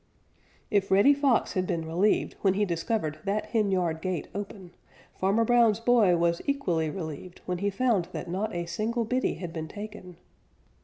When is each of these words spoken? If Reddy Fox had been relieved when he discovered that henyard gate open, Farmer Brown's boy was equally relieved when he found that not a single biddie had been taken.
If 0.71 0.89
Reddy 0.89 1.13
Fox 1.13 1.53
had 1.53 1.67
been 1.67 1.85
relieved 1.85 2.35
when 2.41 2.55
he 2.55 2.65
discovered 2.65 3.19
that 3.25 3.45
henyard 3.51 4.01
gate 4.01 4.27
open, 4.33 4.71
Farmer 5.13 5.45
Brown's 5.45 5.79
boy 5.79 6.17
was 6.17 6.41
equally 6.47 6.89
relieved 6.89 7.41
when 7.45 7.59
he 7.59 7.69
found 7.69 8.05
that 8.11 8.27
not 8.27 8.51
a 8.51 8.65
single 8.65 9.05
biddie 9.05 9.35
had 9.37 9.53
been 9.53 9.67
taken. 9.67 10.17